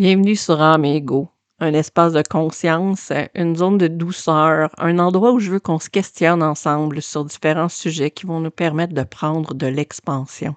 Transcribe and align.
Bienvenue 0.00 0.34
sur 0.34 0.62
Âme 0.62 0.86
Ego, 0.86 1.28
un 1.58 1.74
espace 1.74 2.14
de 2.14 2.22
conscience, 2.22 3.12
une 3.34 3.54
zone 3.54 3.76
de 3.76 3.86
douceur, 3.86 4.70
un 4.78 4.98
endroit 4.98 5.32
où 5.32 5.40
je 5.40 5.50
veux 5.50 5.60
qu'on 5.60 5.78
se 5.78 5.90
questionne 5.90 6.42
ensemble 6.42 7.02
sur 7.02 7.26
différents 7.26 7.68
sujets 7.68 8.10
qui 8.10 8.24
vont 8.24 8.40
nous 8.40 8.50
permettre 8.50 8.94
de 8.94 9.02
prendre 9.02 9.52
de 9.52 9.66
l'expansion. 9.66 10.54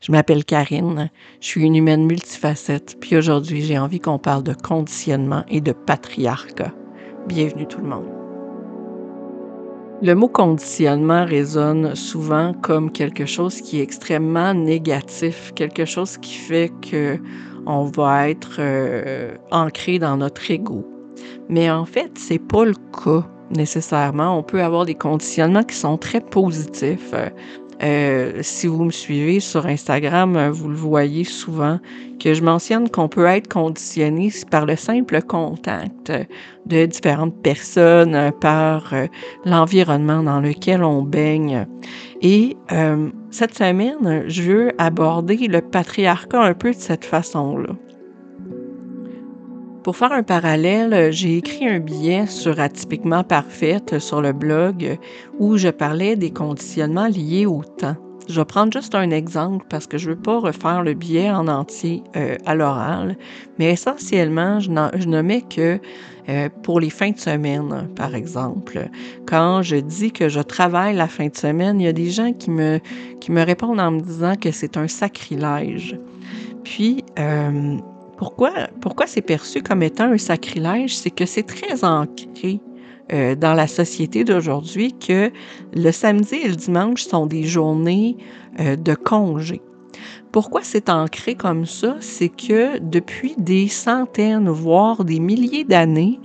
Je 0.00 0.10
m'appelle 0.10 0.44
Karine, 0.44 1.08
je 1.40 1.46
suis 1.46 1.62
une 1.62 1.76
humaine 1.76 2.04
multifacette, 2.04 2.96
puis 3.00 3.16
aujourd'hui 3.16 3.62
j'ai 3.62 3.78
envie 3.78 4.00
qu'on 4.00 4.18
parle 4.18 4.42
de 4.42 4.54
conditionnement 4.54 5.44
et 5.46 5.60
de 5.60 5.70
patriarcat. 5.70 6.72
Bienvenue 7.28 7.68
tout 7.68 7.80
le 7.80 7.86
monde. 7.86 8.10
Le 10.02 10.14
mot 10.16 10.26
conditionnement 10.26 11.24
résonne 11.24 11.94
souvent 11.94 12.52
comme 12.54 12.90
quelque 12.90 13.24
chose 13.24 13.60
qui 13.60 13.78
est 13.78 13.84
extrêmement 13.84 14.52
négatif, 14.52 15.52
quelque 15.54 15.84
chose 15.84 16.18
qui 16.18 16.34
fait 16.34 16.72
que 16.82 17.20
on 17.66 17.84
va 17.84 18.28
être 18.28 18.56
euh, 18.58 19.34
ancré 19.50 19.98
dans 19.98 20.16
notre 20.16 20.50
ego. 20.50 20.84
Mais 21.48 21.70
en 21.70 21.84
fait, 21.84 22.10
c'est 22.16 22.38
pas 22.38 22.64
le 22.64 22.74
cas 22.74 23.26
nécessairement. 23.50 24.38
On 24.38 24.42
peut 24.42 24.62
avoir 24.62 24.84
des 24.84 24.94
conditionnements 24.94 25.62
qui 25.62 25.76
sont 25.76 25.98
très 25.98 26.20
positifs. 26.20 27.14
Euh, 27.82 28.38
si 28.40 28.66
vous 28.66 28.84
me 28.84 28.90
suivez 28.90 29.40
sur 29.40 29.66
Instagram, 29.66 30.36
euh, 30.36 30.50
vous 30.50 30.68
le 30.68 30.76
voyez 30.76 31.24
souvent 31.24 31.78
que 32.20 32.32
je 32.32 32.42
mentionne 32.42 32.88
qu'on 32.88 33.08
peut 33.08 33.26
être 33.26 33.48
conditionné 33.48 34.32
par 34.50 34.64
le 34.64 34.76
simple 34.76 35.20
contact 35.22 36.12
de 36.66 36.86
différentes 36.86 37.36
personnes, 37.42 38.30
par 38.40 38.94
l'environnement 39.44 40.22
dans 40.22 40.40
lequel 40.40 40.84
on 40.84 41.02
baigne. 41.02 41.66
Et 42.22 42.56
cette 43.34 43.58
semaine, 43.58 44.22
je 44.28 44.42
veux 44.42 44.72
aborder 44.78 45.36
le 45.48 45.60
patriarcat 45.60 46.40
un 46.40 46.54
peu 46.54 46.70
de 46.70 46.76
cette 46.76 47.04
façon-là. 47.04 47.74
Pour 49.82 49.96
faire 49.96 50.12
un 50.12 50.22
parallèle, 50.22 51.12
j'ai 51.12 51.38
écrit 51.38 51.68
un 51.68 51.80
billet 51.80 52.28
sur 52.28 52.60
Atypiquement 52.60 53.24
Parfaite 53.24 53.98
sur 53.98 54.22
le 54.22 54.32
blog 54.32 54.98
où 55.40 55.56
je 55.56 55.68
parlais 55.68 56.14
des 56.14 56.30
conditionnements 56.30 57.08
liés 57.08 57.44
au 57.44 57.64
temps. 57.64 57.96
Je 58.28 58.40
vais 58.40 58.44
prendre 58.44 58.72
juste 58.72 58.94
un 58.94 59.10
exemple 59.10 59.66
parce 59.68 59.86
que 59.86 59.98
je 59.98 60.08
ne 60.08 60.14
veux 60.14 60.20
pas 60.20 60.38
refaire 60.38 60.82
le 60.82 60.94
billet 60.94 61.30
en 61.30 61.46
entier 61.46 62.02
à 62.46 62.54
l'oral, 62.54 63.16
mais 63.58 63.70
essentiellement, 63.70 64.60
je, 64.60 64.70
je 64.98 65.06
nommais 65.06 65.42
que 65.42 65.78
pour 66.62 66.80
les 66.80 66.88
fins 66.88 67.10
de 67.10 67.18
semaine, 67.18 67.88
par 67.94 68.14
exemple, 68.14 68.88
quand 69.26 69.60
je 69.62 69.76
dis 69.76 70.10
que 70.10 70.30
je 70.30 70.40
travaille 70.40 70.96
la 70.96 71.06
fin 71.06 71.26
de 71.26 71.36
semaine, 71.36 71.80
il 71.80 71.84
y 71.84 71.88
a 71.88 71.92
des 71.92 72.10
gens 72.10 72.32
qui 72.32 72.50
me, 72.50 72.80
qui 73.20 73.30
me 73.30 73.42
répondent 73.42 73.80
en 73.80 73.90
me 73.90 74.00
disant 74.00 74.34
que 74.36 74.50
c'est 74.50 74.78
un 74.78 74.88
sacrilège. 74.88 75.98
Puis, 76.64 77.04
pourquoi, 78.16 78.52
pourquoi 78.80 79.06
c'est 79.06 79.20
perçu 79.20 79.60
comme 79.60 79.82
étant 79.82 80.10
un 80.10 80.18
sacrilège? 80.18 80.96
C'est 80.96 81.10
que 81.10 81.26
c'est 81.26 81.42
très 81.42 81.84
ancré 81.84 82.60
euh, 83.12 83.34
dans 83.34 83.52
la 83.52 83.66
société 83.66 84.24
d'aujourd'hui 84.24 84.94
que 84.98 85.30
le 85.74 85.92
samedi 85.92 86.36
et 86.36 86.48
le 86.48 86.56
dimanche 86.56 87.04
sont 87.04 87.26
des 87.26 87.42
journées 87.42 88.16
euh, 88.60 88.76
de 88.76 88.94
congé. 88.94 89.60
Pourquoi 90.32 90.62
c'est 90.62 90.88
ancré 90.88 91.34
comme 91.34 91.66
ça? 91.66 91.96
C'est 92.00 92.30
que 92.30 92.78
depuis 92.78 93.34
des 93.36 93.68
centaines, 93.68 94.48
voire 94.48 95.04
des 95.04 95.20
milliers 95.20 95.64
d'années, 95.64 96.18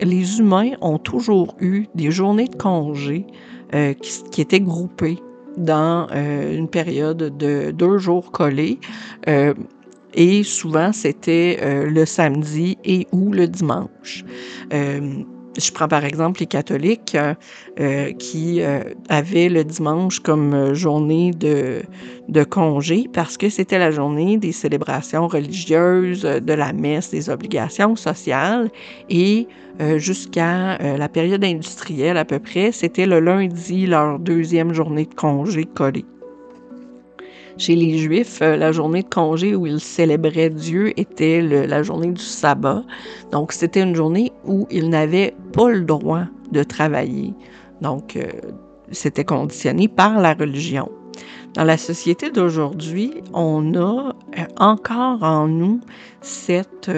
les 0.00 0.38
humains 0.38 0.70
ont 0.80 0.96
toujours 0.96 1.54
eu 1.60 1.84
des 1.94 2.10
journées 2.10 2.48
de 2.48 2.56
congé 2.56 3.26
euh, 3.74 3.92
qui, 3.92 4.24
qui, 4.30 4.40
étaient 4.40 4.60
groupées 4.60 5.18
dans 5.58 6.06
une 6.08 6.66
période 6.66 7.36
de 7.36 7.72
deux 7.72 7.98
jours 7.98 8.32
collés 8.32 8.78
et 10.14 10.42
souvent 10.44 10.94
c'était 10.94 11.58
le 11.86 12.06
samedi 12.06 12.78
et 12.86 13.06
ou 13.12 13.32
le 13.32 13.46
dimanche. 13.46 14.24
Euh, 15.56 15.60
je 15.60 15.72
prends 15.72 15.88
par 15.88 16.04
exemple 16.04 16.40
les 16.40 16.46
catholiques 16.46 17.16
euh, 17.80 18.12
qui 18.12 18.60
avaient 19.08 19.48
le 19.48 19.64
dimanche 19.64 20.20
comme 20.20 20.74
journée 20.74 21.30
de, 21.32 21.82
de 22.28 22.44
congé 22.44 23.08
parce 23.12 23.36
que 23.36 23.48
c'était 23.48 23.78
la 23.78 23.90
journée 23.90 24.36
des 24.36 24.52
célébrations 24.52 25.28
religieuses, 25.28 26.22
de 26.22 26.52
la 26.52 26.72
messe, 26.72 27.10
des 27.10 27.30
obligations 27.30 27.96
sociales 27.96 28.70
et 29.08 29.46
jusqu'à 29.96 30.78
la 30.78 31.08
période 31.08 31.42
industrielle 31.44 32.16
à 32.16 32.24
peu 32.24 32.38
près, 32.38 32.72
c'était 32.72 33.06
le 33.06 33.20
lundi 33.20 33.86
leur 33.86 34.18
deuxième 34.18 34.72
journée 34.72 35.06
de 35.06 35.14
congé 35.14 35.64
collée. 35.64 36.04
Chez 37.62 37.76
les 37.76 37.96
Juifs, 37.96 38.40
euh, 38.42 38.56
la 38.56 38.72
journée 38.72 39.04
de 39.04 39.08
congé 39.08 39.54
où 39.54 39.68
ils 39.68 39.78
célébraient 39.78 40.50
Dieu 40.50 40.98
était 40.98 41.40
la 41.40 41.84
journée 41.84 42.10
du 42.10 42.20
sabbat. 42.20 42.82
Donc, 43.30 43.52
c'était 43.52 43.84
une 43.84 43.94
journée 43.94 44.32
où 44.44 44.66
ils 44.68 44.90
n'avaient 44.90 45.32
pas 45.52 45.70
le 45.70 45.82
droit 45.82 46.24
de 46.50 46.64
travailler. 46.64 47.32
Donc, 47.80 48.16
euh, 48.16 48.26
c'était 48.90 49.22
conditionné 49.22 49.86
par 49.86 50.18
la 50.18 50.34
religion. 50.34 50.90
Dans 51.54 51.62
la 51.62 51.76
société 51.76 52.30
d'aujourd'hui, 52.30 53.12
on 53.32 53.76
a 53.76 54.12
euh, 54.38 54.42
encore 54.56 55.22
en 55.22 55.46
nous 55.46 55.78
cette, 56.20 56.90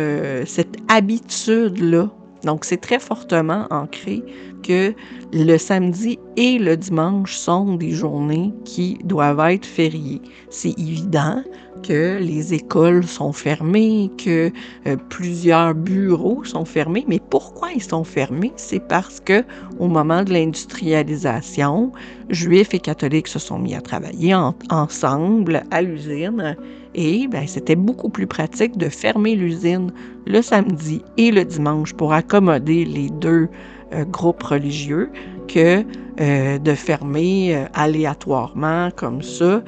cette 0.46 0.76
habitude-là 0.88 2.08
donc, 2.44 2.64
c'est 2.64 2.80
très 2.80 2.98
fortement 2.98 3.66
ancré 3.70 4.22
que 4.62 4.94
le 5.32 5.58
samedi 5.58 6.18
et 6.36 6.58
le 6.58 6.76
dimanche 6.76 7.36
sont 7.36 7.76
des 7.76 7.90
journées 7.90 8.52
qui 8.64 8.98
doivent 9.04 9.40
être 9.50 9.66
fériées. 9.66 10.22
C'est 10.50 10.78
évident 10.78 11.42
que 11.82 12.18
les 12.18 12.54
écoles 12.54 13.04
sont 13.04 13.32
fermées, 13.32 14.10
que 14.16 14.50
euh, 14.86 14.96
plusieurs 15.10 15.74
bureaux 15.74 16.42
sont 16.44 16.64
fermés, 16.64 17.04
mais 17.06 17.20
pourquoi 17.30 17.72
ils 17.72 17.82
sont 17.82 18.04
fermés? 18.04 18.52
C'est 18.56 18.86
parce 18.88 19.20
que 19.20 19.44
au 19.78 19.88
moment 19.88 20.22
de 20.22 20.32
l'industrialisation, 20.32 21.92
juifs 22.30 22.72
et 22.72 22.78
catholiques 22.78 23.28
se 23.28 23.38
sont 23.38 23.58
mis 23.58 23.74
à 23.74 23.82
travailler 23.82 24.34
ensemble 24.70 25.62
à 25.70 25.82
l'usine 25.82 26.56
et 26.94 27.26
ben, 27.28 27.46
c'était 27.46 27.76
beaucoup 27.76 28.08
plus 28.08 28.26
pratique 28.26 28.76
de 28.76 28.88
fermer 28.88 29.34
l'usine 29.34 29.92
le 30.26 30.42
samedi 30.42 31.02
et 31.16 31.30
le 31.30 31.44
dimanche 31.44 31.92
pour 31.94 32.12
accommoder 32.12 32.84
les 32.84 33.10
deux 33.10 33.48
euh, 33.92 34.04
groupes 34.04 34.42
religieux 34.42 35.10
que 35.48 35.84
euh, 36.20 36.58
de 36.58 36.74
fermer 36.74 37.54
euh, 37.54 37.64
aléatoirement 37.74 38.90
comme 38.96 39.22
ça 39.22 39.62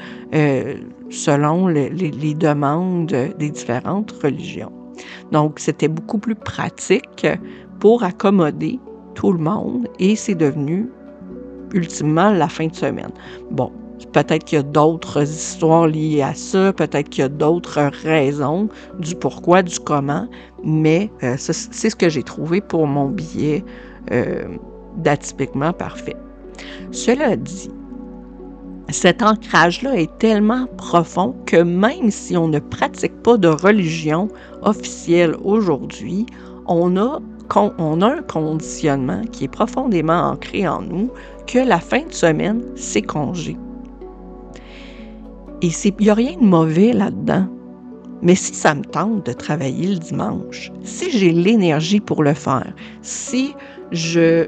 selon 1.08 1.68
les, 1.68 1.88
les 1.90 2.34
demandes 2.34 3.14
des 3.38 3.50
différentes 3.50 4.12
religions. 4.22 4.72
Donc, 5.30 5.60
c'était 5.60 5.88
beaucoup 5.88 6.18
plus 6.18 6.34
pratique 6.34 7.26
pour 7.78 8.02
accommoder 8.02 8.80
tout 9.14 9.32
le 9.32 9.38
monde 9.38 9.86
et 10.00 10.16
c'est 10.16 10.34
devenu 10.34 10.88
ultimement 11.74 12.30
la 12.30 12.48
fin 12.48 12.66
de 12.66 12.74
semaine. 12.74 13.12
Bon, 13.50 13.70
Peut-être 14.12 14.44
qu'il 14.44 14.56
y 14.56 14.60
a 14.60 14.62
d'autres 14.62 15.22
histoires 15.22 15.86
liées 15.86 16.22
à 16.22 16.34
ça, 16.34 16.72
peut-être 16.72 17.08
qu'il 17.08 17.22
y 17.22 17.24
a 17.24 17.28
d'autres 17.28 17.90
raisons 18.02 18.68
du 18.98 19.14
pourquoi, 19.14 19.62
du 19.62 19.78
comment, 19.78 20.26
mais 20.64 21.10
euh, 21.22 21.34
c'est 21.38 21.90
ce 21.90 21.96
que 21.96 22.08
j'ai 22.08 22.22
trouvé 22.22 22.60
pour 22.60 22.86
mon 22.86 23.08
billet 23.08 23.64
euh, 24.12 24.44
d'atypiquement 24.96 25.72
parfait. 25.72 26.16
Cela 26.92 27.36
dit, 27.36 27.70
cet 28.88 29.22
ancrage-là 29.22 29.96
est 29.96 30.18
tellement 30.18 30.66
profond 30.76 31.34
que 31.44 31.56
même 31.56 32.10
si 32.10 32.36
on 32.36 32.48
ne 32.48 32.60
pratique 32.60 33.22
pas 33.22 33.36
de 33.36 33.48
religion 33.48 34.28
officielle 34.62 35.36
aujourd'hui, 35.42 36.26
on 36.66 36.96
a, 36.96 37.20
on 37.78 38.00
a 38.00 38.06
un 38.06 38.22
conditionnement 38.22 39.22
qui 39.32 39.44
est 39.44 39.48
profondément 39.48 40.30
ancré 40.30 40.66
en 40.68 40.82
nous 40.82 41.10
que 41.46 41.58
la 41.58 41.80
fin 41.80 42.02
de 42.04 42.12
semaine, 42.12 42.62
c'est 42.76 43.02
congé. 43.02 43.56
Et 45.62 45.68
il 45.68 45.94
n'y 46.00 46.10
a 46.10 46.14
rien 46.14 46.36
de 46.38 46.44
mauvais 46.44 46.92
là-dedans. 46.92 47.48
Mais 48.22 48.34
si 48.34 48.54
ça 48.54 48.74
me 48.74 48.82
tente 48.82 49.26
de 49.26 49.32
travailler 49.32 49.88
le 49.88 49.98
dimanche, 49.98 50.72
si 50.82 51.10
j'ai 51.10 51.32
l'énergie 51.32 52.00
pour 52.00 52.22
le 52.22 52.34
faire, 52.34 52.72
si 53.02 53.54
je, 53.92 54.46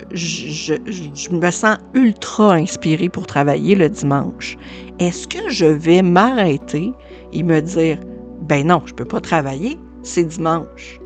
me 1.31 1.50
sens 1.50 1.78
ultra 1.94 2.55
inspirée 2.55 3.08
pour 3.08 3.26
travailler 3.26 3.75
le 3.75 3.88
dimanche, 3.88 4.56
est-ce 4.99 5.28
que 5.28 5.50
je 5.50 5.66
vais 5.66 6.02
m'arrêter 6.02 6.93
et 7.32 7.43
me 7.43 7.61
dire, 7.61 7.99
ben 8.43 8.66
non, 8.66 8.82
je 8.87 8.93
ne 8.93 8.96
peux 8.96 9.04
pas 9.04 9.20
travailler, 9.20 9.78
c'est 10.02 10.25
dimanche? 10.25 10.99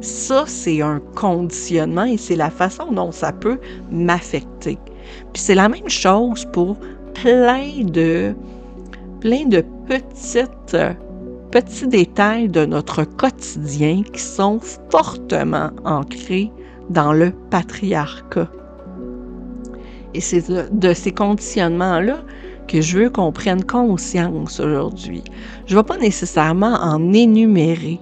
Ça, 0.00 0.44
c'est 0.46 0.80
un 0.80 1.00
conditionnement 1.16 2.04
et 2.04 2.16
c'est 2.16 2.36
la 2.36 2.50
façon 2.50 2.92
dont 2.92 3.12
ça 3.12 3.32
peut 3.32 3.58
m'affecter. 3.90 4.78
Puis 5.32 5.42
c'est 5.42 5.54
la 5.54 5.68
même 5.68 5.88
chose 5.88 6.46
pour 6.52 6.76
plein 7.14 7.84
de, 7.84 8.34
plein 9.20 9.46
de 9.46 9.64
petites, 9.86 10.76
petits 11.50 11.88
détails 11.88 12.48
de 12.48 12.64
notre 12.66 13.04
quotidien 13.04 14.02
qui 14.12 14.20
sont 14.20 14.60
fortement 14.90 15.70
ancrés 15.84 16.50
dans 16.90 17.12
le 17.12 17.32
patriarcat. 17.50 18.48
Et 20.14 20.20
c'est 20.20 20.72
de 20.72 20.92
ces 20.94 21.12
conditionnements-là 21.12 22.18
que 22.66 22.80
je 22.80 22.98
veux 22.98 23.10
qu'on 23.10 23.32
prenne 23.32 23.64
conscience 23.64 24.60
aujourd'hui. 24.60 25.22
Je 25.66 25.74
ne 25.74 25.80
vais 25.80 25.86
pas 25.86 25.96
nécessairement 25.96 26.74
en 26.74 27.12
énumérer, 27.12 27.98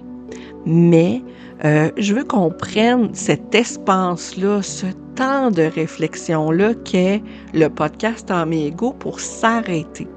mais 0.65 1.21
euh, 1.65 1.89
je 1.97 2.13
veux 2.13 2.23
qu'on 2.23 2.51
prenne 2.51 3.13
cet 3.13 3.55
espace-là, 3.55 4.61
ce 4.61 4.87
temps 5.15 5.51
de 5.51 5.63
réflexion-là 5.63 6.73
qu'est 6.85 7.23
le 7.53 7.67
podcast 7.67 8.29
Amigo 8.29 8.93
pour 8.93 9.19
s'arrêter 9.19 10.07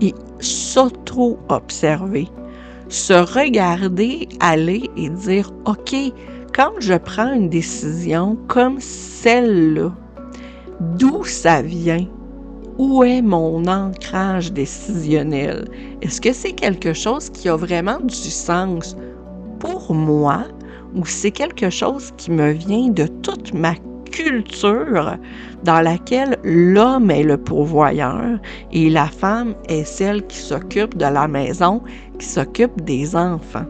et 0.00 0.14
s'auto-observer, 0.40 2.28
se 2.88 3.12
regarder 3.12 4.28
aller 4.40 4.88
et 4.96 5.08
dire, 5.10 5.50
OK, 5.66 5.94
quand 6.54 6.72
je 6.80 6.94
prends 6.94 7.32
une 7.32 7.48
décision 7.48 8.36
comme 8.48 8.80
celle-là, 8.80 9.92
d'où 10.80 11.24
ça 11.24 11.62
vient? 11.62 12.06
Où 12.78 13.02
est 13.02 13.22
mon 13.22 13.66
ancrage 13.66 14.52
décisionnel? 14.52 15.68
Est-ce 16.00 16.20
que 16.20 16.32
c'est 16.32 16.52
quelque 16.52 16.92
chose 16.92 17.28
qui 17.30 17.48
a 17.48 17.56
vraiment 17.56 17.98
du 17.98 18.14
sens 18.14 18.96
pour 19.58 19.92
moi 19.92 20.44
ou 20.94 21.04
c'est 21.04 21.32
quelque 21.32 21.70
chose 21.70 22.12
qui 22.16 22.30
me 22.30 22.52
vient 22.52 22.88
de 22.88 23.06
toute 23.06 23.52
ma 23.52 23.74
culture 24.18 25.16
dans 25.64 25.80
laquelle 25.80 26.36
l'homme 26.42 27.10
est 27.10 27.22
le 27.22 27.36
pourvoyeur 27.36 28.38
et 28.72 28.90
la 28.90 29.06
femme 29.06 29.54
est 29.68 29.84
celle 29.84 30.26
qui 30.26 30.38
s'occupe 30.38 30.96
de 30.96 31.06
la 31.06 31.28
maison, 31.28 31.80
qui 32.18 32.26
s'occupe 32.26 32.80
des 32.82 33.14
enfants. 33.14 33.66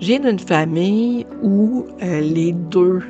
J'ai 0.00 0.18
d'une 0.20 0.38
famille 0.38 1.26
où 1.42 1.86
euh, 2.02 2.20
les 2.20 2.52
deux 2.52 3.00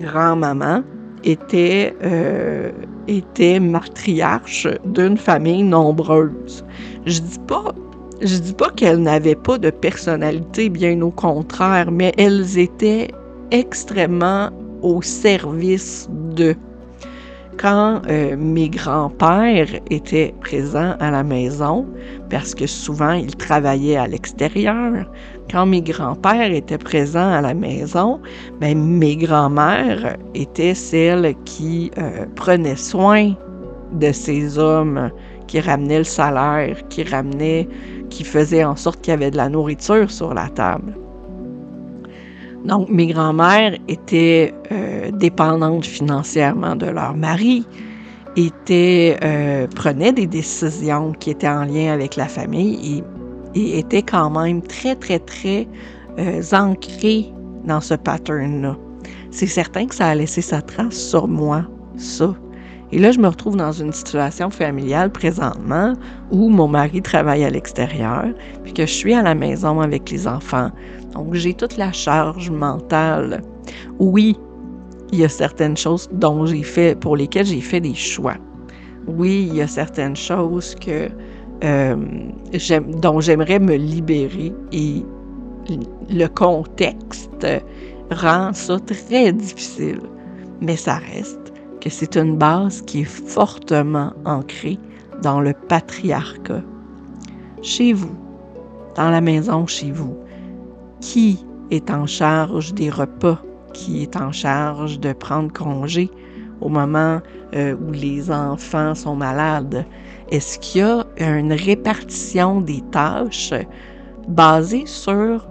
grands-mamans 0.00 0.82
étaient, 1.22 1.94
euh, 2.02 2.72
étaient 3.06 3.60
matriarches 3.60 4.66
d'une 4.84 5.16
famille 5.16 5.62
nombreuse. 5.62 6.64
Je 7.06 7.20
dis 7.20 7.38
pas 7.46 7.72
je 8.20 8.36
dis 8.36 8.52
pas 8.52 8.70
qu'elles 8.70 9.00
n'avaient 9.00 9.36
pas 9.36 9.58
de 9.58 9.70
personnalité, 9.70 10.68
bien 10.68 11.00
au 11.02 11.12
contraire, 11.12 11.92
mais 11.92 12.12
elles 12.18 12.58
étaient 12.58 13.12
extrêmement 13.50 14.50
au 14.82 15.02
service 15.02 16.08
de. 16.36 16.54
Quand 17.58 18.02
euh, 18.08 18.36
mes 18.36 18.68
grands-pères 18.68 19.80
étaient 19.90 20.32
présents 20.42 20.94
à 21.00 21.10
la 21.10 21.24
maison, 21.24 21.84
parce 22.30 22.54
que 22.54 22.68
souvent 22.68 23.14
ils 23.14 23.34
travaillaient 23.34 23.96
à 23.96 24.06
l'extérieur, 24.06 25.10
quand 25.50 25.66
mes 25.66 25.82
grands-pères 25.82 26.52
étaient 26.52 26.78
présents 26.78 27.32
à 27.32 27.40
la 27.40 27.54
maison, 27.54 28.20
ben, 28.60 28.78
mes 28.78 29.16
grands-mères 29.16 30.16
étaient 30.36 30.74
celles 30.74 31.34
qui 31.44 31.90
euh, 31.98 32.26
prenaient 32.36 32.76
soin 32.76 33.34
de 33.92 34.12
ces 34.12 34.56
hommes 34.56 35.10
qui 35.48 35.58
ramenaient 35.58 35.98
le 35.98 36.04
salaire, 36.04 36.76
qui 36.88 37.02
ramenaient, 37.02 37.68
qui 38.10 38.22
faisaient 38.22 38.64
en 38.64 38.76
sorte 38.76 39.00
qu'il 39.00 39.10
y 39.10 39.14
avait 39.14 39.32
de 39.32 39.36
la 39.36 39.48
nourriture 39.48 40.10
sur 40.10 40.32
la 40.32 40.48
table. 40.50 40.94
Donc, 42.68 42.90
mes 42.90 43.06
grands-mères 43.06 43.78
étaient 43.88 44.52
euh, 44.72 45.10
dépendantes 45.10 45.86
financièrement 45.86 46.76
de 46.76 46.84
leur 46.84 47.14
mari, 47.16 47.64
étaient, 48.36 49.16
euh, 49.24 49.66
prenaient 49.68 50.12
des 50.12 50.26
décisions 50.26 51.12
qui 51.12 51.30
étaient 51.30 51.48
en 51.48 51.64
lien 51.64 51.94
avec 51.94 52.14
la 52.16 52.26
famille 52.26 53.02
et, 53.54 53.78
étaient 53.78 54.02
quand 54.02 54.28
même 54.28 54.60
très, 54.60 54.94
très, 54.94 55.18
très 55.18 55.66
euh, 56.18 56.42
ancrées 56.52 57.32
dans 57.64 57.80
ce 57.80 57.94
pattern-là. 57.94 58.76
C'est 59.30 59.46
certain 59.46 59.86
que 59.86 59.94
ça 59.94 60.08
a 60.08 60.14
laissé 60.14 60.42
sa 60.42 60.60
trace 60.60 60.94
sur 60.94 61.26
moi, 61.26 61.64
ça. 61.96 62.34
Et 62.92 62.98
là, 62.98 63.12
je 63.12 63.18
me 63.18 63.28
retrouve 63.28 63.56
dans 63.56 63.72
une 63.72 63.92
situation 63.92 64.50
familiale 64.50 65.10
présentement 65.10 65.94
où 66.30 66.48
mon 66.50 66.68
mari 66.68 67.00
travaille 67.00 67.44
à 67.44 67.50
l'extérieur, 67.50 68.26
puis 68.62 68.74
que 68.74 68.86
je 68.86 68.92
suis 68.92 69.14
à 69.14 69.22
la 69.22 69.34
maison 69.34 69.80
avec 69.80 70.10
les 70.10 70.28
enfants. 70.28 70.70
Donc, 71.12 71.34
j'ai 71.34 71.54
toute 71.54 71.76
la 71.76 71.92
charge 71.92 72.50
mentale. 72.50 73.42
Oui, 73.98 74.36
il 75.12 75.20
y 75.20 75.24
a 75.24 75.28
certaines 75.28 75.76
choses 75.76 76.08
dont 76.12 76.46
j'ai 76.46 76.62
fait, 76.62 76.98
pour 76.98 77.16
lesquelles 77.16 77.46
j'ai 77.46 77.60
fait 77.60 77.80
des 77.80 77.94
choix. 77.94 78.36
Oui, 79.06 79.46
il 79.48 79.56
y 79.56 79.62
a 79.62 79.66
certaines 79.66 80.16
choses 80.16 80.74
que, 80.74 81.08
euh, 81.64 81.96
dont 83.00 83.20
j'aimerais 83.20 83.58
me 83.58 83.74
libérer 83.74 84.52
et 84.72 85.02
le 86.10 86.26
contexte 86.26 87.46
rend 88.10 88.52
ça 88.52 88.78
très 88.80 89.32
difficile. 89.32 90.00
Mais 90.60 90.76
ça 90.76 90.96
reste 90.96 91.52
que 91.80 91.88
c'est 91.88 92.16
une 92.16 92.36
base 92.36 92.82
qui 92.82 93.00
est 93.00 93.04
fortement 93.04 94.12
ancrée 94.24 94.78
dans 95.22 95.40
le 95.40 95.52
patriarcat. 95.68 96.62
Chez 97.62 97.92
vous, 97.92 98.14
dans 98.96 99.10
la 99.10 99.20
maison 99.20 99.66
chez 99.66 99.90
vous, 99.90 100.16
qui 101.00 101.44
est 101.70 101.90
en 101.90 102.06
charge 102.06 102.74
des 102.74 102.90
repas, 102.90 103.38
qui 103.72 104.02
est 104.02 104.16
en 104.16 104.32
charge 104.32 105.00
de 105.00 105.12
prendre 105.12 105.52
congé 105.52 106.10
au 106.60 106.68
moment 106.68 107.20
euh, 107.54 107.76
où 107.76 107.92
les 107.92 108.30
enfants 108.30 108.94
sont 108.94 109.16
malades? 109.16 109.84
Est-ce 110.30 110.58
qu'il 110.58 110.80
y 110.80 111.22
a 111.22 111.38
une 111.38 111.52
répartition 111.52 112.60
des 112.60 112.82
tâches 112.90 113.54
basée 114.28 114.84
sur 114.86 115.46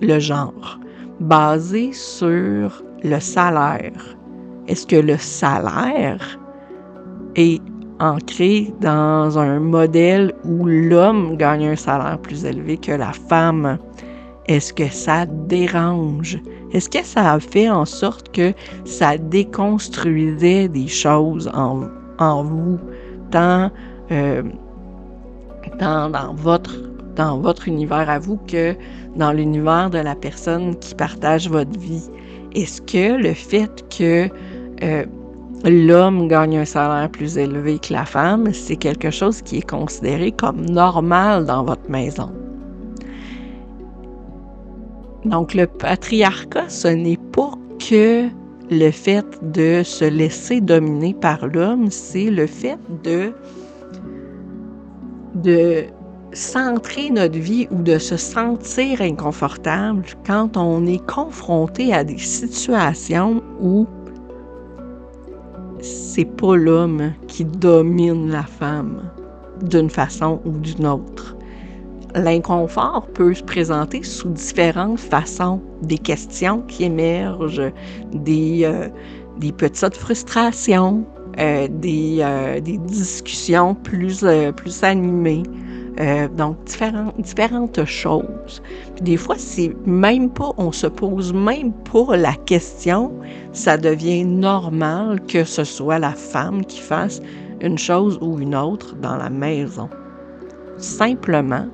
le 0.00 0.18
genre, 0.18 0.78
basée 1.20 1.92
sur 1.92 2.82
le 3.04 3.20
salaire, 3.20 4.16
est-ce 4.68 4.86
que 4.86 4.96
le 4.96 5.16
salaire 5.16 6.38
est 7.36 7.60
ancré 8.00 8.72
dans 8.80 9.38
un 9.38 9.60
modèle 9.60 10.32
où 10.44 10.66
l'homme 10.66 11.36
gagne 11.36 11.68
un 11.68 11.76
salaire 11.76 12.18
plus 12.18 12.44
élevé 12.44 12.76
que 12.76 12.92
la 12.92 13.12
femme? 13.12 13.78
Est-ce 14.52 14.74
que 14.74 14.86
ça 14.88 15.24
dérange? 15.24 16.38
Est-ce 16.74 16.90
que 16.90 17.02
ça 17.02 17.32
a 17.32 17.40
fait 17.40 17.70
en 17.70 17.86
sorte 17.86 18.30
que 18.32 18.52
ça 18.84 19.16
déconstruisait 19.16 20.68
des 20.68 20.88
choses 20.88 21.50
en, 21.54 22.42
vous, 22.42 22.78
tant, 23.30 23.70
euh, 24.10 24.42
dans, 25.80 26.10
dans, 26.10 26.34
votre, 26.34 26.74
dans 27.16 27.38
votre 27.38 27.66
univers 27.66 28.10
à 28.10 28.18
vous 28.18 28.36
que 28.46 28.76
dans 29.16 29.32
l'univers 29.32 29.88
de 29.88 30.00
la 30.00 30.14
personne 30.14 30.76
qui 30.80 30.94
partage 30.94 31.48
votre 31.48 31.78
vie? 31.78 32.10
Est-ce 32.54 32.82
que 32.82 33.22
le 33.22 33.32
fait 33.32 33.88
que 33.88 34.28
euh, 34.82 35.06
l'homme 35.64 36.28
gagne 36.28 36.58
un 36.58 36.66
salaire 36.66 37.08
plus 37.08 37.38
élevé 37.38 37.78
que 37.78 37.94
la 37.94 38.04
femme, 38.04 38.52
c'est 38.52 38.76
quelque 38.76 39.10
chose 39.10 39.40
qui 39.40 39.56
est 39.56 39.70
considéré 39.70 40.30
comme 40.30 40.66
normal 40.66 41.46
dans 41.46 41.64
votre 41.64 41.88
maison? 41.88 42.41
Donc 45.24 45.54
le 45.54 45.66
patriarcat, 45.66 46.68
ce 46.68 46.88
n'est 46.88 47.16
pas 47.16 47.52
que 47.78 48.28
le 48.70 48.90
fait 48.90 49.26
de 49.42 49.82
se 49.84 50.04
laisser 50.04 50.60
dominer 50.60 51.14
par 51.14 51.46
l'homme, 51.46 51.90
c'est 51.90 52.30
le 52.30 52.46
fait 52.46 52.78
de 53.04 53.32
de 55.34 55.84
centrer 56.32 57.10
notre 57.10 57.38
vie 57.38 57.68
ou 57.70 57.82
de 57.82 57.98
se 57.98 58.16
sentir 58.16 59.00
inconfortable 59.00 60.04
quand 60.26 60.56
on 60.56 60.86
est 60.86 61.04
confronté 61.06 61.92
à 61.92 62.04
des 62.04 62.18
situations 62.18 63.42
où 63.60 63.86
c'est 65.80 66.24
pas 66.24 66.56
l'homme 66.56 67.12
qui 67.28 67.44
domine 67.44 68.30
la 68.30 68.42
femme 68.42 69.10
d'une 69.62 69.90
façon 69.90 70.40
ou 70.44 70.50
d'une 70.50 70.86
autre. 70.86 71.36
L'inconfort 72.14 73.06
peut 73.14 73.32
se 73.32 73.42
présenter 73.42 74.02
sous 74.02 74.28
différentes 74.28 75.00
façons, 75.00 75.62
des 75.80 75.96
questions 75.96 76.60
qui 76.68 76.84
émergent, 76.84 77.72
des, 78.12 78.62
euh, 78.64 78.88
petites 79.56 79.96
frustrations, 79.96 81.06
euh, 81.38 81.68
des, 81.70 82.18
euh, 82.20 82.60
des, 82.60 82.76
discussions 82.76 83.74
plus, 83.74 84.26
plus 84.56 84.84
animées, 84.84 85.42
donc, 86.36 86.62
différentes, 86.64 87.18
différentes 87.20 87.84
choses. 87.84 88.62
des 89.00 89.16
fois, 89.16 89.36
c'est 89.38 89.74
même 89.86 90.30
pas, 90.30 90.52
on 90.56 90.72
se 90.72 90.86
pose 90.86 91.32
même 91.32 91.72
pas 91.72 92.16
la 92.16 92.32
question, 92.32 93.12
ça 93.52 93.76
devient 93.76 94.24
normal 94.24 95.20
que 95.28 95.44
ce 95.44 95.64
soit 95.64 95.98
la 95.98 96.12
femme 96.12 96.64
qui 96.64 96.80
fasse 96.80 97.20
une 97.60 97.78
chose 97.78 98.18
ou 98.22 98.38
une 98.38 98.54
autre 98.54 98.96
dans 98.96 99.16
la 99.16 99.30
maison. 99.30 99.88
Simplement 100.78 101.66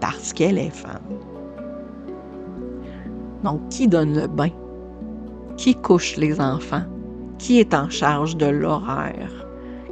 parce 0.00 0.32
qu'elle 0.32 0.58
est 0.58 0.70
femme. 0.70 1.00
Donc, 3.44 3.68
qui 3.68 3.86
donne 3.86 4.14
le 4.14 4.26
bain? 4.26 4.50
Qui 5.56 5.74
couche 5.74 6.16
les 6.16 6.40
enfants? 6.40 6.84
Qui 7.38 7.60
est 7.60 7.74
en 7.74 7.88
charge 7.88 8.36
de 8.36 8.46
l'horaire? 8.46 9.46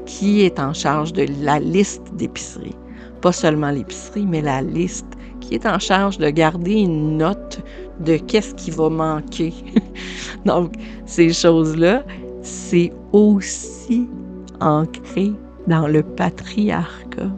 Qui 0.04 0.42
est 0.42 0.58
en 0.58 0.72
charge 0.72 1.12
de 1.12 1.26
la 1.42 1.58
liste 1.58 2.02
d'épicerie? 2.14 2.76
pas 3.20 3.32
seulement 3.32 3.70
l'épicerie, 3.70 4.26
mais 4.26 4.40
la 4.40 4.62
liste, 4.62 5.06
qui 5.40 5.54
est 5.54 5.66
en 5.66 5.78
charge 5.78 6.18
de 6.18 6.30
garder 6.30 6.74
une 6.74 7.18
note 7.18 7.60
de 8.00 8.16
qu'est-ce 8.16 8.54
qui 8.54 8.70
va 8.70 8.88
manquer? 8.88 9.52
Donc, 10.44 10.74
ces 11.06 11.32
choses-là, 11.32 12.04
c'est 12.42 12.92
aussi 13.12 14.08
ancré 14.60 15.32
dans 15.66 15.88
le 15.88 16.02
patriarcat. 16.02 17.30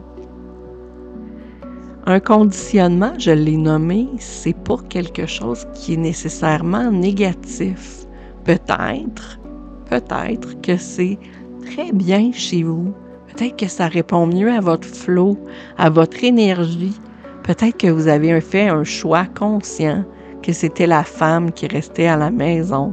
Un 2.09 2.19
conditionnement, 2.19 3.13
je 3.19 3.29
l'ai 3.29 3.55
nommé, 3.55 4.07
c'est 4.17 4.57
pas 4.57 4.77
quelque 4.89 5.27
chose 5.27 5.67
qui 5.75 5.93
est 5.93 5.97
nécessairement 5.97 6.89
négatif. 6.89 8.07
Peut-être, 8.45 9.39
peut-être 9.87 10.59
que 10.61 10.75
c'est 10.75 11.19
très 11.63 11.91
bien 11.91 12.31
chez 12.33 12.63
vous. 12.63 12.95
Peut-être 13.27 13.57
que 13.57 13.67
ça 13.67 13.87
répond 13.87 14.25
mieux 14.25 14.51
à 14.51 14.59
votre 14.59 14.87
flot, 14.87 15.37
à 15.77 15.91
votre 15.91 16.23
énergie. 16.23 16.99
Peut-être 17.43 17.77
que 17.77 17.91
vous 17.91 18.07
avez 18.07 18.41
fait 18.41 18.69
un 18.69 18.83
choix 18.83 19.25
conscient 19.25 20.03
que 20.41 20.51
c'était 20.51 20.87
la 20.87 21.03
femme 21.03 21.51
qui 21.51 21.67
restait 21.67 22.07
à 22.07 22.17
la 22.17 22.31
maison. 22.31 22.91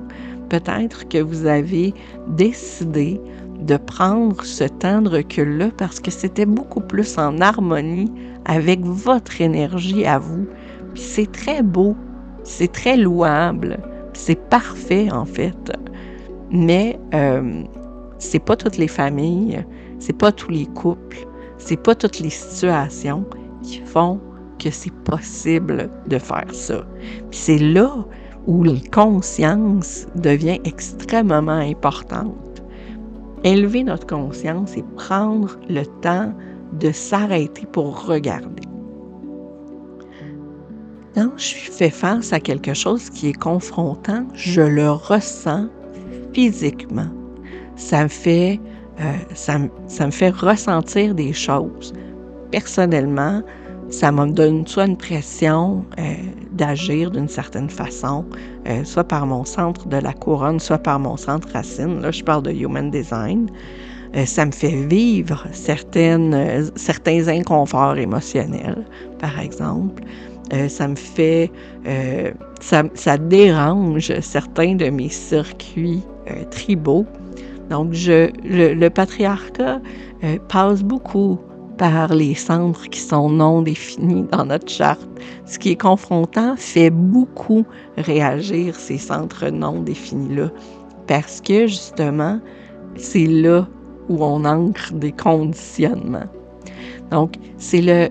Peut-être 0.50 1.08
que 1.08 1.22
vous 1.22 1.46
avez 1.46 1.94
décidé 2.28 3.18
de 3.60 3.78
prendre 3.78 4.44
ce 4.44 4.64
temps 4.64 5.00
de 5.00 5.08
recul-là 5.08 5.70
parce 5.78 6.00
que 6.00 6.10
c'était 6.10 6.44
beaucoup 6.44 6.82
plus 6.82 7.16
en 7.16 7.40
harmonie 7.40 8.12
avec 8.46 8.80
votre 8.84 9.40
énergie 9.40 10.06
à 10.06 10.18
vous. 10.18 10.46
C'est 10.94 11.30
très 11.30 11.62
beau, 11.62 11.94
c'est 12.44 12.72
très 12.72 12.96
louable, 12.96 13.78
c'est 14.14 14.48
parfait 14.48 15.10
en 15.12 15.26
fait. 15.26 15.72
Mais 16.50 16.98
euh, 17.12 17.62
c'est 18.18 18.38
pas 18.38 18.56
toutes 18.56 18.78
les 18.78 18.88
familles, 18.88 19.64
c'est 19.98 20.16
pas 20.16 20.32
tous 20.32 20.50
les 20.50 20.66
couples, 20.66 21.26
c'est 21.58 21.80
pas 21.80 21.94
toutes 21.94 22.20
les 22.20 22.30
situations 22.30 23.24
qui 23.62 23.80
font 23.80 24.20
que 24.58 24.70
c'est 24.70 24.94
possible 25.04 25.90
de 26.06 26.18
faire 26.18 26.52
ça. 26.52 26.86
C'est 27.30 27.58
là 27.58 27.92
où 28.46 28.62
la 28.62 28.78
conscience 28.92 30.06
devient 30.14 30.60
extrêmement 30.64 31.50
importante. 31.50 32.62
Élever 33.44 33.82
notre 33.84 34.06
conscience 34.06 34.76
et 34.76 34.84
prendre 34.96 35.58
le 35.68 35.84
temps 36.00 36.32
de 36.78 36.92
s'arrêter 36.92 37.66
pour 37.72 38.06
regarder. 38.06 38.62
Quand 41.14 41.30
je 41.38 41.54
fais 41.54 41.90
face 41.90 42.32
à 42.34 42.40
quelque 42.40 42.74
chose 42.74 43.08
qui 43.08 43.28
est 43.28 43.38
confrontant, 43.38 44.26
je 44.34 44.60
le 44.60 44.90
ressens 44.90 45.68
physiquement. 46.34 47.08
Ça 47.76 48.02
me 48.02 48.08
fait, 48.08 48.60
euh, 49.00 49.12
ça, 49.34 49.58
me 49.58 50.10
fait 50.10 50.28
ressentir 50.28 51.14
des 51.14 51.32
choses. 51.32 51.94
Personnellement, 52.50 53.42
ça 53.88 54.12
me 54.12 54.26
donne 54.30 54.66
soit 54.66 54.84
une 54.84 54.98
pression 54.98 55.86
euh, 55.98 56.14
d'agir 56.52 57.10
d'une 57.10 57.28
certaine 57.28 57.70
façon, 57.70 58.26
euh, 58.68 58.84
soit 58.84 59.04
par 59.04 59.26
mon 59.26 59.46
centre 59.46 59.88
de 59.88 59.96
la 59.96 60.12
couronne, 60.12 60.60
soit 60.60 60.78
par 60.78 60.98
mon 60.98 61.16
centre 61.16 61.48
racine. 61.50 62.02
Là, 62.02 62.10
je 62.10 62.22
parle 62.22 62.42
de 62.42 62.50
Human 62.50 62.90
Design. 62.90 63.48
Euh, 64.16 64.24
ça 64.24 64.46
me 64.46 64.52
fait 64.52 64.86
vivre 64.86 65.46
certaines, 65.52 66.70
certains 66.76 67.28
inconforts 67.28 67.96
émotionnels, 67.96 68.84
par 69.18 69.38
exemple. 69.38 70.02
ça 70.68 70.86
me 70.86 70.94
fait, 70.94 71.50
ça, 72.60 72.84
ça, 72.94 73.18
dérange 73.18 74.12
certains 74.20 74.76
de 74.76 74.88
mes 74.90 75.08
circuits 75.08 76.02
tribaux. 76.50 77.04
Donc, 77.68 77.92
le 77.94 78.88
patriarcat 78.88 79.80
passe 80.48 80.84
beaucoup 80.84 81.38
par 81.76 82.14
les 82.14 82.34
centres 82.34 82.88
qui 82.88 83.00
sont 83.00 83.28
non 83.30 83.62
définis 83.62 84.24
dans 84.32 84.46
notre 84.46 84.68
charte. 84.68 85.08
Ce 85.44 85.58
qui 85.58 85.70
est 85.70 85.80
confrontant 85.80 86.56
fait 86.56 86.90
beaucoup 86.90 87.64
réagir 87.96 88.74
ces 88.74 88.98
centres 88.98 89.48
non 89.48 89.82
définis-là, 89.82 90.50
parce 91.06 91.40
que 91.40 91.66
justement, 91.66 92.40
c'est 92.96 93.26
là 93.26 93.66
où 94.08 94.24
on 94.24 94.44
ancre 94.44 94.92
des 94.92 95.12
conditionnements. 95.12 96.28
Donc, 97.10 97.34
c'est 97.58 97.82
le 97.82 98.08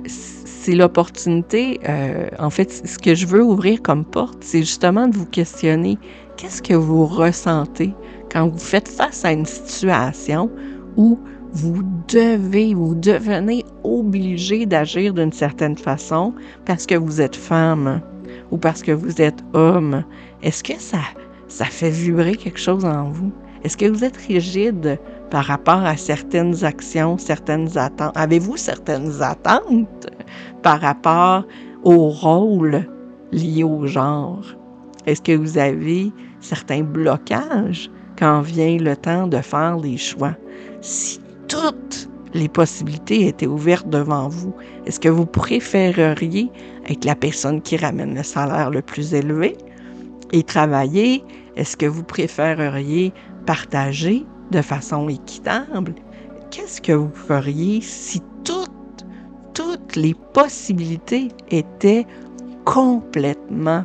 c'est 0.66 0.74
l'opportunité, 0.74 1.80
euh, 1.88 2.28
en 2.40 2.50
fait, 2.50 2.72
ce 2.88 2.98
que 2.98 3.14
je 3.14 3.28
veux 3.28 3.44
ouvrir 3.44 3.84
comme 3.84 4.04
porte, 4.04 4.40
c'est 4.42 4.62
justement 4.62 5.08
de 5.08 5.16
vous 5.16 5.28
questionner 5.28 6.00
qu'est-ce 6.38 6.60
que 6.60 6.74
vous 6.74 7.06
ressentez 7.06 7.94
quand 8.32 8.48
vous 8.48 8.58
faites 8.58 8.88
face 8.88 9.24
à 9.24 9.32
une 9.32 9.46
situation 9.46 10.50
où 10.98 11.20
vous 11.54 11.84
devez, 12.08 12.74
vous 12.74 12.96
devenez 12.96 13.64
obligé 13.84 14.66
d'agir 14.66 15.14
d'une 15.14 15.32
certaine 15.32 15.78
façon 15.78 16.34
parce 16.66 16.88
que 16.88 16.96
vous 16.96 17.22
êtes 17.22 17.36
femme 17.36 18.02
ou 18.50 18.58
parce 18.58 18.82
que 18.82 18.92
vous 18.92 19.22
êtes 19.22 19.44
homme? 19.54 20.04
Est-ce 20.42 20.64
que 20.64 20.80
ça, 20.80 21.02
ça 21.48 21.66
fait 21.66 21.92
vibrer 21.92 22.38
quelque 22.38 22.60
chose 22.60 22.86
en 22.86 23.12
vous? 23.12 23.32
Est-ce 23.66 23.78
que 23.78 23.88
vous 23.88 24.04
êtes 24.04 24.18
rigide 24.18 25.00
par 25.32 25.46
rapport 25.46 25.84
à 25.84 25.98
certaines 25.98 26.64
actions, 26.64 27.18
certaines 27.18 27.76
attentes? 27.80 28.16
Avez-vous 28.16 28.58
certaines 28.58 29.24
attentes 29.24 30.06
par 30.62 30.80
rapport 30.80 31.44
au 31.84 32.10
rôle 32.10 32.88
lié 33.32 33.64
au 33.64 33.88
genre? 33.88 34.46
Est-ce 35.08 35.24
que 35.24 35.36
vous 35.36 35.58
avez 35.58 36.12
certains 36.42 36.84
blocages 36.84 37.90
quand 38.20 38.42
vient 38.42 38.78
le 38.78 38.96
temps 38.96 39.26
de 39.26 39.38
faire 39.38 39.78
des 39.78 39.98
choix? 39.98 40.36
Si 40.82 41.20
toutes 41.48 42.08
les 42.36 42.48
possibilités 42.48 43.26
étaient 43.28 43.48
ouvertes 43.48 43.90
devant 43.90 44.30
vous. 44.30 44.54
Est-ce 44.86 45.00
que 45.00 45.10
vous 45.10 45.26
préféreriez 45.26 46.52
être 46.88 47.04
la 47.04 47.16
personne 47.16 47.64
qui 47.64 47.78
ramène 47.78 48.14
le 48.14 48.22
salaire 48.22 48.70
le 48.70 48.84
plus 48.84 49.16
élevé 49.16 49.58
et 50.34 50.44
travailler? 50.44 51.24
Est-ce 51.56 51.78
que 51.78 51.86
vous 51.86 52.04
préféreriez 52.04 53.14
partager 53.46 54.26
de 54.52 54.62
façon 54.62 55.10
équitable? 55.10 55.94
Qu'est-ce 56.52 56.82
que 56.82 56.92
vous 56.92 57.14
feriez 57.14 57.82
si 57.82 58.22
toutes, 58.44 59.06
toutes 59.54 59.96
les 59.96 60.14
possibilités 60.34 61.30
étaient 61.50 62.06
complètement 62.66 63.84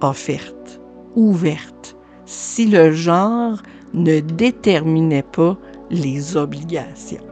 offertes, 0.00 0.80
ouvertes, 1.16 1.96
si 2.24 2.66
le 2.66 2.92
genre 2.92 3.62
ne 3.94 4.20
déterminait 4.20 5.22
pas 5.22 5.56
les 5.90 6.36
obligations? 6.36 7.24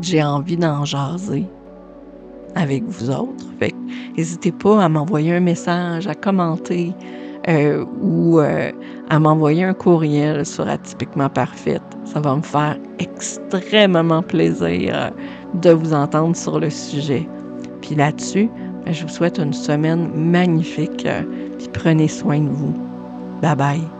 J'ai 0.00 0.22
envie 0.22 0.56
d'en 0.56 0.84
jaser 0.84 1.46
avec 2.54 2.84
vous 2.84 3.10
autres. 3.10 3.46
N'hésitez 4.16 4.52
pas 4.52 4.84
à 4.84 4.88
m'envoyer 4.88 5.34
un 5.34 5.40
message, 5.40 6.06
à 6.06 6.14
commenter 6.14 6.92
euh, 7.48 7.84
ou 8.00 8.40
euh, 8.40 8.72
à 9.10 9.18
m'envoyer 9.18 9.64
un 9.64 9.74
courriel 9.74 10.44
sur 10.44 10.68
Atypiquement 10.68 11.28
Parfaite. 11.28 11.82
Ça 12.04 12.20
va 12.20 12.36
me 12.36 12.42
faire 12.42 12.76
extrêmement 12.98 14.22
plaisir 14.22 15.10
de 15.54 15.70
vous 15.70 15.92
entendre 15.92 16.36
sur 16.36 16.60
le 16.60 16.70
sujet. 16.70 17.26
Puis 17.80 17.94
là-dessus, 17.94 18.50
je 18.86 19.02
vous 19.02 19.08
souhaite 19.08 19.38
une 19.38 19.52
semaine 19.52 20.10
magnifique. 20.14 21.06
puis 21.58 21.68
prenez 21.72 22.08
soin 22.08 22.40
de 22.40 22.48
vous. 22.48 22.74
Bye 23.42 23.56
bye. 23.56 23.97